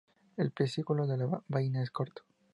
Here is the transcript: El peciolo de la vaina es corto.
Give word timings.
El 0.35 0.51
peciolo 0.51 1.05
de 1.05 1.15
la 1.15 1.43
vaina 1.47 1.83
es 1.83 1.91
corto. 1.91 2.23